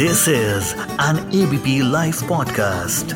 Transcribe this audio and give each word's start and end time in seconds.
This 0.00 0.28
is 0.28 0.72
an 0.98 1.18
ABP 1.30 1.82
Life 1.82 2.20
podcast. 2.22 3.10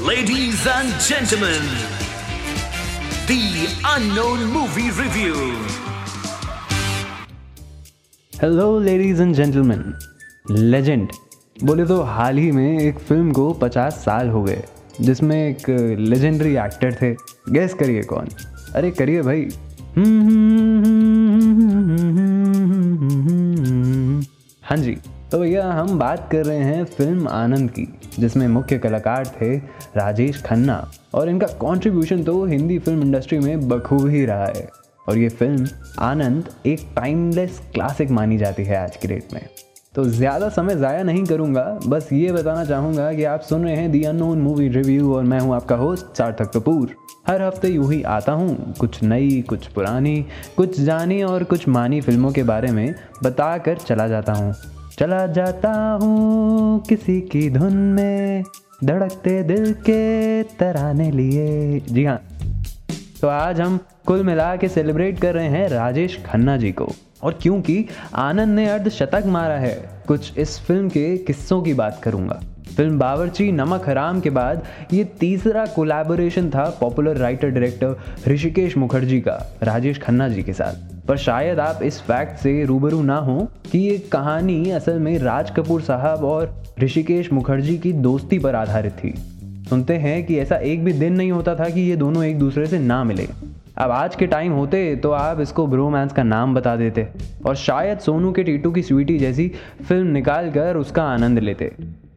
Ladies 0.00 0.66
and 0.68 0.92
gentlemen, 1.00 1.64
the 3.26 3.40
unknown 3.94 4.44
movie 4.52 4.92
review. 5.00 5.34
Hello 8.32 8.68
ladies 8.80 9.22
and 9.22 9.34
gentleman 9.34 9.82
legend 10.50 11.08
बोले 11.64 11.86
तो 11.86 12.00
हाल 12.10 12.38
ही 12.38 12.50
में 12.52 12.78
एक 12.78 12.98
film 13.08 13.32
को 13.32 13.48
50 13.64 13.98
साल 14.04 14.28
हो 14.28 14.42
गए 14.42 14.62
जिसमें 15.00 15.36
एक 15.36 15.68
लेजेंडरी 15.98 16.54
एक्टर 16.66 16.94
थे 17.02 17.12
गैस 17.52 17.74
करिए 17.74 18.02
कौन 18.12 18.28
अरे 18.74 18.90
करिए 18.90 19.22
भाई। 19.22 19.48
हाँ 24.62 24.76
जी 24.76 24.96
तो 25.30 25.38
भैया 25.38 25.64
हम 25.72 25.98
बात 25.98 26.28
कर 26.32 26.44
रहे 26.44 26.58
हैं 26.58 26.84
फ़िल्म 26.84 27.28
आनंद 27.28 27.70
की, 27.70 27.86
जिसमें 28.18 28.46
मुख्य 28.48 28.78
कलाकार 28.78 29.26
थे 29.40 29.56
राजेश 29.96 30.42
खन्ना। 30.42 30.90
और 31.14 31.28
इनका 31.28 31.46
कंट्रीब्यूशन 31.46 32.22
तो 32.24 32.44
हिंदी 32.44 32.78
फ़िल्म 32.78 33.02
इंडस्ट्री 33.02 33.38
में 33.38 33.68
बखूब 33.68 34.06
ही 34.08 34.24
रहा 34.24 34.46
है। 34.46 34.68
और 35.06 35.18
ये 35.18 35.28
फ़िल्म 35.28 35.68
आनंद 35.98 36.48
एक 36.66 36.80
टाइमलेस 36.96 37.60
क्लासिक 37.74 38.10
मानी 38.10 38.38
जाती 38.38 38.64
है 38.64 38.76
आज 38.76 38.96
की 38.96 39.08
डेट 39.08 39.32
में। 39.32 39.40
तो 39.98 40.04
ज़्यादा 40.04 40.48
समय 40.48 40.74
ज़ाया 40.74 41.02
नहीं 41.02 41.24
करूँगा। 41.24 41.62
बस 41.86 42.08
ये 42.12 42.32
बताना 42.32 42.64
चाहूँगा 42.64 43.12
कि 43.12 43.24
आप 43.24 43.40
सुन 43.40 43.64
रहे 43.64 43.76
हैं 43.76 43.90
दी 43.92 44.02
अननोन 44.02 44.38
मूवी 44.38 44.68
रिव्यू 44.68 45.14
और 45.14 45.22
मैं 45.24 45.38
हूँ 45.40 45.54
आपका 45.54 45.76
होस्ट 45.76 46.16
सार्थक 46.18 46.50
कपूर। 46.54 46.94
हर 47.28 47.42
हफ़्ते 47.42 47.68
यूँ 47.68 47.90
ही 47.92 48.02
आता 48.02 48.32
हूँ, 48.32 48.74
कुछ 48.80 49.02
नई, 49.02 49.40
कुछ 49.48 49.66
पुरानी, 49.66 50.24
कुछ 50.56 50.78
जानी 50.80 51.22
और 51.22 51.44
कुछ 51.44 51.66
मानी 51.68 52.00
फ़िल्मों 52.00 52.30
के 52.32 52.42
बारे 52.42 52.70
में 52.70 52.94
बता 53.24 53.56
कर 53.58 53.78
चला 53.78 54.06
जाता 54.08 54.32
हूँ। 54.32 54.54
चला 54.98 55.26
जाता 55.32 55.72
हूँ 56.02 56.80
किसी 56.88 57.20
की 57.32 57.48
धुन 57.50 57.74
में, 57.74 58.42
धड़कते 58.84 59.42
दिल 59.42 59.72
के 59.80 60.42
तराने 60.54 61.10
लिए। 61.10 61.80
जी 61.80 62.04
हाँ 62.04 62.20
तो 63.20 63.28
आज 63.28 63.60
हम 63.60 63.78
कुल 64.06 64.22
मिला 64.22 64.54
के 64.56 64.68
सेलिब्रेट 64.68 65.20
कर 65.20 65.34
रहे 65.34 65.48
हैं 65.48 65.68
राजेश 65.68 66.18
खन्ना 66.26 66.56
जी 66.56 66.72
को। 66.72 66.92
और 67.22 67.38
क्योंकि 67.42 67.84
आनंद 68.14 68.54
ने 68.56 68.68
अर्ध 68.68 68.88
शतक 68.88 69.26
मारा 69.26 69.54
है, 69.54 69.74
कुछ 70.06 70.38
इस 70.38 70.58
फ़िल्म 70.60 70.88
के 70.88 71.16
किस्सों 71.16 71.60
की 71.62 71.74
बात 71.74 72.00
करूँगा। 72.02 72.40
फ़िल्म 72.76 72.98
बावर्ची, 72.98 73.50
नमक 73.52 73.88
हराम 73.88 74.20
के 74.20 74.30
बाद 74.30 74.62
ये 74.92 75.04
तीसरा 75.20 75.64
कोलैबोरेशन 75.66 76.50
था 76.50 76.68
popular 76.80 77.16
writer 77.16 77.48
director 77.48 77.96
Hrishikesh 78.28 78.76
Mukherjee 78.76 79.20
का, 79.20 79.38
राजेश 79.62 79.98
खन्ना 79.98 80.28
जी 80.28 80.42
के 80.42 80.52
साथ। 80.52 81.06
पर 81.06 81.16
शायद 81.16 81.60
आप 81.60 81.82
इस 81.82 82.00
फैक्ट 82.00 82.38
से 82.38 82.64
रूबरू 82.64 83.02
ना 83.02 83.16
हो 83.16 83.48
कि 83.72 83.78
ये 83.78 83.98
कहानी 84.12 84.70
असल 84.70 84.98
में 84.98 85.18
राज 85.18 85.50
कपूर 85.50 85.82
साहब 85.82 86.24
और 86.24 86.54
ऋषिकेश 86.80 87.32
मुखर्जी 87.32 87.76
की 87.78 87.92
दोस्ती 87.92 88.38
पर 88.38 88.54
आधारित 88.54 88.92
थी। 88.92 89.14
सुनते 89.68 89.94
हैं 89.94 90.24
कि 90.26 90.38
ऐसा 90.38 90.56
एक 90.56 90.84
भी 90.84 90.92
दिन 90.92 91.12
नहीं 91.12 91.32
होता 91.32 91.54
था 91.54 91.68
कि 91.68 91.80
ये 91.80 91.96
दोनों 91.96 92.24
एक 92.24 92.38
दूसरे 92.38 92.66
से 92.66 92.78
ना 92.78 93.02
मिले। 93.04 93.26
अब 93.78 93.90
आज 93.90 94.14
के 94.16 94.26
टाइम 94.26 94.52
होते 94.52 94.78
तो 94.96 95.10
आप 95.10 95.40
इसको 95.40 95.66
ब्रोमैंस 95.66 96.12
का 96.12 96.22
नाम 96.22 96.54
बता 96.54 96.74
देते 96.76 97.06
और 97.46 97.56
शायद 97.56 97.98
सोनू 97.98 98.32
के 98.32 98.42
टीटू 98.44 98.70
की 98.70 98.82
स्वीटी 98.82 99.18
जैसी 99.18 99.46
फ़िल्म 99.88 100.06
निकाल 100.06 100.50
कर 100.50 100.76
उसका 100.76 101.02
आनंद 101.02 101.38
लेते। 101.38 101.70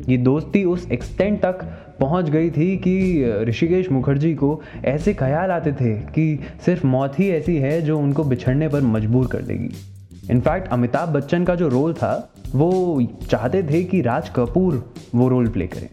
ये 0.07 0.17
दोस्ती 0.17 0.63
उस 0.63 0.87
एक्सटेंट 0.91 1.39
तक 1.41 1.63
पहुँच 1.99 2.29
गई 2.29 2.49
थी 2.49 2.75
कि 2.77 3.45
ऋषिकेश 3.49 3.91
मुखर्जी 3.91 4.33
को 4.35 4.61
ऐसे 4.85 5.13
ख्याल 5.13 5.51
आते 5.51 5.71
थे 5.71 5.93
कि 6.09 6.39
सिर्फ़ 6.65 6.87
मौत 6.87 7.19
ही 7.19 7.29
ऐसी 7.29 7.57
है 7.57 7.81
जो 7.81 7.99
उनको 7.99 8.23
बिछड़ने 8.23 8.67
पर 8.67 8.81
मजबूर 8.81 9.27
कर 9.27 9.41
देगी। 9.41 9.69
इनफैक्ट 10.31 10.67
अमिताभ 10.67 11.09
बच्चन 11.09 11.43
का 11.43 11.55
जो 11.55 11.67
रोल 11.67 11.93
था, 11.93 12.31
वो 12.55 13.01
चाहते 13.29 13.63
थे 13.63 13.83
कि 13.83 14.01
राज 14.01 14.29
कपूर 14.29 14.83
वो 15.15 15.27
रोल 15.27 15.47
प्ले 15.47 15.67
करें। 15.67 15.89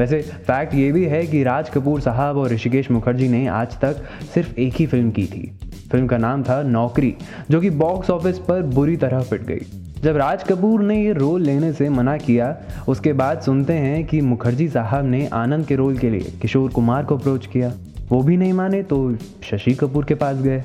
वैसे 0.00 0.20
फैक्ट 0.22 0.74
ये 0.74 0.92
भी 0.92 1.04
है 1.04 1.26
कि 1.26 1.42
राज 1.42 1.68
कपूर 1.68 2.00
साहब 2.00 2.36
और 2.36 2.50
ऋषिकेश 2.50 2.90
मुखर्जी 2.90 3.28
ने 3.28 3.46
आज 3.46 3.76
तक 3.80 3.96
सिर्फ़ 4.34 4.60
एक 4.60 4.74
ही 4.74 4.86
फ़िल्म 4.86 5.10
की 5.10 5.24
थी। 5.26 5.58
फ़िल्म 5.92 6.06
का 6.06 6.18
नाम 6.18 6.42
था 6.42 6.62
नौकरी, 6.62 7.14
जो 7.50 7.60
कि 7.60 7.70
बॉक्स 7.70 8.10
ऑफ़िस 8.10 8.38
पर 8.38 8.62
बुरी 8.62 8.96
तरह 8.96 9.20
फिट 9.20 9.42
गई। 9.42 9.66
जब 10.02 10.16
राज 10.16 10.42
कपूर 10.42 10.82
ने 10.82 11.04
ये 11.04 11.12
रोल 11.12 11.42
लेने 11.42 11.72
से 11.72 11.88
मना 11.88 12.16
किया, 12.16 12.56
उसके 12.88 13.12
बाद 13.12 13.40
सुनते 13.40 13.72
हैं 13.72 14.04
कि 14.06 14.20
मुखर्जी 14.20 14.68
साहब 14.68 15.04
ने 15.04 15.26
आनंद 15.26 15.66
के 15.66 15.76
रोल 15.76 15.98
के 15.98 16.10
लिए 16.10 16.32
किशोर 16.42 16.70
कुमार 16.70 17.04
को 17.04 17.16
अप्रोच 17.16 17.46
किया। 17.46 17.72
वो 18.08 18.22
भी 18.22 18.36
नहीं 18.36 18.52
माने 18.52 18.82
तो 18.82 19.16
शशि 19.42 19.74
कपूर 19.74 20.04
के 20.04 20.14
पास 20.14 20.36
गए। 20.36 20.64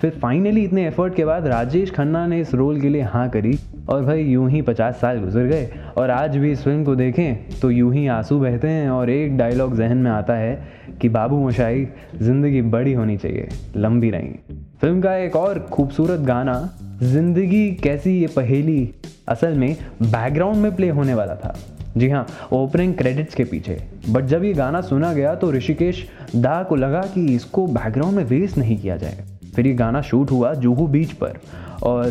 फिर 0.00 0.10
फाइनली 0.22 0.62
इतने 0.64 0.86
एफर्ट 0.86 1.14
के 1.14 1.24
बाद 1.24 1.46
राजेश 1.46 1.90
खन्ना 1.90 2.26
ने 2.26 2.40
इस 2.40 2.52
रोल 2.54 2.80
के 2.80 2.88
लिए 2.88 3.02
हाँ 3.02 3.28
करी 3.28 3.58
और 3.88 4.04
भाई 4.04 4.22
यूँ 4.22 4.48
ही 4.50 4.60
पचास 4.62 4.96
साल 4.96 5.18
गुजर 5.20 5.44
गए। 5.44 5.68
और 5.96 6.10
आज 6.10 6.36
भी 6.36 6.50
इस 6.52 6.62
फ़िल्म 6.64 6.84
को 6.84 6.94
देखें 6.96 7.58
तो 7.60 7.70
यूँ 7.70 7.92
ही 7.94 8.06
आँसू 8.06 8.38
बहते 8.40 8.68
हैं 8.68 8.90
और 8.90 9.10
एक 9.10 9.36
डायलॉग 9.38 9.76
जहन 9.76 9.96
में 9.96 10.10
आता 10.10 10.34
है 10.34 10.68
कि 11.00 11.08
बाबू 11.08 11.38
मोशाई 11.38 11.86
ज़िंदगी 12.14 12.60
बड़ी 12.64 12.92
होनी 12.92 13.16
चाहिए, 13.16 13.48
लंबी 13.76 14.10
नहीं 14.10 14.34
फ़िल्म 14.80 15.00
का 15.02 15.14
एक 15.16 15.36
और 15.36 15.58
खूबसूरत 15.72 16.20
गाना, 16.20 16.54
ज़िंदगी 17.02 17.70
कैसी 17.74 18.10
ये 18.10 18.26
पहेली, 18.26 18.94
असल 19.28 19.54
में 19.54 19.76
बैकग्राउंड 20.02 20.56
में 20.56 20.74
प्ले 20.76 20.88
होने 20.90 21.14
वाला 21.14 21.34
था। 21.34 21.54
जी 21.96 22.08
हाँ 22.10 22.26
ओपनिंग 22.52 22.94
क्रेडिट्स 22.94 23.34
के 23.34 23.44
पीछे। 23.44 23.78
बट 24.08 24.24
जब 24.24 24.44
ये 24.44 24.52
गाना 24.52 24.80
सुना 24.82 25.12
गया 25.12 25.34
तो 25.34 25.50
ऋषिकेश 25.52 26.06
दा 26.36 26.62
को 26.62 26.76
लगा 26.76 27.00
कि 27.14 27.26
इसको 27.34 27.66
बैकग्राउंड 27.68 28.16
में 28.16 28.24
वेस्ट 28.26 28.58
नहीं 28.58 28.78
किया 28.78 28.96
जाए 28.96 29.24
फिर 29.58 29.66
ये 29.66 29.74
गाना 29.74 30.00
शूट 30.00 30.30
हुआ 30.30 30.54
जूहू 30.54 30.86
बीच 30.86 31.12
पर 31.12 31.38
और 31.82 32.10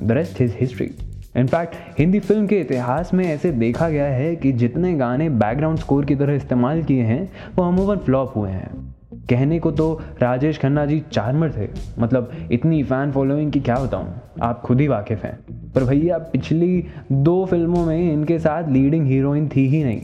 the 0.00 0.12
rest 0.12 0.40
is 0.40 0.52
history 0.60 0.90
in fact 1.36 1.98
Hindi 1.98 2.20
film 2.20 2.46
के 2.46 2.60
इतिहास 2.60 3.14
में 3.14 3.24
ऐसे 3.24 3.50
देखा 3.52 3.88
गया 3.88 4.04
है 4.04 4.36
कि 4.36 4.52
जितने 4.52 4.94
गाने 4.94 5.28
बैकग्राउंड 5.30 5.78
स्कोर 5.78 6.04
की 6.04 6.14
तरह 6.14 6.34
इस्तेमाल 6.34 6.82
किए 6.82 7.02
हैं, 7.02 7.32
वो 7.56 7.64
अमूमन 7.64 7.96
फ्लॉप 7.96 8.36
हुए 8.36 8.50
हैं। 8.50 8.94
कहने 9.30 9.58
को 9.58 9.70
तो 9.70 10.02
राजेश 10.22 10.58
खन्ना 10.58 10.86
जी 10.86 11.02
चार्मर 11.12 11.52
थे। 11.56 11.68
मतलब 11.98 12.32
इतनी 12.52 12.82
फ़ैन 12.82 13.12
फॉलोइंग 13.12 13.52
की 13.52 13.60
क्या 13.60 13.76
बताऊँ? 13.76 14.14
आप 14.42 14.60
खुद 14.60 14.80
ही 14.80 14.88
वाकिफ़ 14.88 15.26
हैं। 15.26 15.38
पर 15.74 15.84
भैया, 15.84 16.18
पिछली 16.18 16.84
दो 17.12 17.44
फ़िल्मों 17.44 17.84
में 17.86 18.12
इनके 18.12 18.38
साथ 18.38 18.70
लीडिंग 18.70 19.06
हीरोइन 19.06 19.48
थी 19.48 19.66
ही 19.68 19.84
नहीं। 19.84 20.00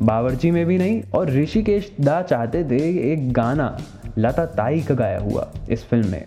बावर्ची 0.00 0.50
में 0.50 0.64
भी 0.66 0.78
नहीं, 0.78 1.02
और 1.14 1.30
ऋषिकेश 1.30 1.92
दा 2.00 2.20
चाहते 2.22 2.64
थे 2.64 3.12
एक 3.12 3.32
गाना, 3.32 3.76
लता 4.18 4.46
ताई 4.46 4.80
का 4.80 4.94
गाया 4.94 5.18
हुआ 5.18 5.48
इस 5.70 5.84
फ़िल्म 5.84 6.10
में। 6.10 6.24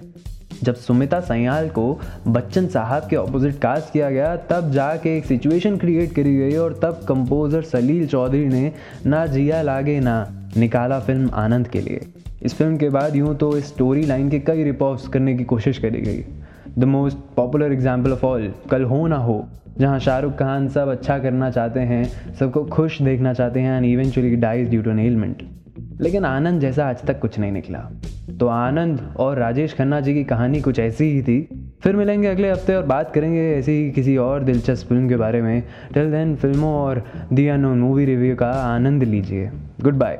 जब 0.63 0.75
सुमिता 0.75 1.19
सयाल 1.19 1.69
को 1.69 2.00
बच्चन 2.28 2.68
साहब 2.68 3.07
के 3.09 3.16
ऑपोजिट 3.16 3.59
कास्ट 3.59 3.94
किया 3.94 4.09
गया, 4.09 4.35
तब 4.50 4.72
जाके 4.72 5.18
एक 5.18 5.25
सिचुएशन 5.25 5.78
क्रिएट 5.78 6.13
करी 6.13 6.35
गई 6.38 6.56
और 6.56 6.79
तब 6.84 7.00
कंपोजर 7.08 7.62
सलील 7.62 8.08
चौधरी 8.08 8.46
ने 8.46 8.72
ना 9.06 9.25
जिया 9.25 9.62
लागे, 9.62 10.00
ना 10.00 10.28
निकाला 10.58 11.00
फ़िल्म 11.00 11.29
आनंद 11.34 11.68
के 11.68 11.81
लिए। 11.81 12.02
इस 12.44 12.53
फ़िल्म 12.53 12.78
के 12.78 12.90
बाद 12.90 13.16
यूँ 13.16 13.35
तो 13.35 13.56
इस 13.58 13.68
स्टोरी 13.68 14.06
लाइन 14.06 14.29
के 14.29 14.40
कई 14.40 14.63
रिपोर्ट्स 14.63 15.08
करने 15.08 15.35
की 15.35 15.44
कोशिश 15.44 15.78
करी 15.78 16.02
गई। 16.02 16.23
The 16.78 16.84
most 16.84 17.18
popular 17.36 17.72
example 17.74 18.12
of 18.12 18.26
all 18.26 18.52
Kal 18.72 18.84
Ho 18.84 19.06
Naa 19.08 19.18
हो, 19.18 19.48
जहाँ 19.80 20.00
शाहरुख 20.00 20.34
खान 20.34 20.68
सब 20.70 20.88
अच्छा 20.90 21.18
करना 21.20 21.50
चाहते 21.52 21.80
हैं, 21.80 22.04
सबको 22.40 22.64
खुश 22.66 23.02
देखना 23.02 23.34
चाहते 23.34 23.59
हैं 23.59 23.78
and 23.78 23.86
eventually 23.86 24.36
dies 24.38 24.70
due 24.70 24.82
to 24.82 24.92
element 24.92 25.44
लेकिन 26.02 26.26
आनंद 26.26 26.62
जैसा 26.62 26.88
आज 26.90 27.02
तक 27.06 27.20
कुछ 27.20 27.38
नहीं 27.40 27.52
निकला। 27.52 27.80
तो 28.40 28.48
आनंद 28.48 29.02
और 29.20 29.38
राजेश 29.38 29.74
खन्ना 29.74 30.00
जी 30.02 30.14
की 30.14 30.24
कहानी 30.24 30.62
कुछ 30.62 30.80
ऐसी 30.80 31.06
ही 31.06 31.22
थी। 31.22 31.42
फिर 31.84 31.96
मिलेंगे 31.96 32.28
अगले 32.28 32.50
हफ़्ते 32.52 32.76
और 32.76 32.86
बात 32.86 33.14
करेंगे 33.14 33.42
ऐसी 33.52 33.72
ही 33.72 33.92
किसी 33.92 34.16
और 34.18 34.44
दिलचस्प 34.44 34.88
फ़िल्म 34.88 35.09
के 35.09 35.16
बारे 35.16 35.42
में। 35.42 35.62
टिल 35.94 36.12
देन 36.12 36.36
फ़िल्मों 36.36 36.74
और 36.76 37.03
दी 37.34 37.48
अनोन 37.48 37.80
मूवी 37.80 38.06
रिव्यू 38.06 38.36
का 38.36 38.52
आनंद 38.52 39.03
लीजिए। 39.03 39.50
Good 39.82 39.96
bye 39.96 40.20